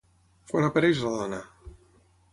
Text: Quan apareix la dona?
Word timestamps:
Quan 0.51 0.65
apareix 0.69 1.03
la 1.05 1.13
dona? 1.19 1.43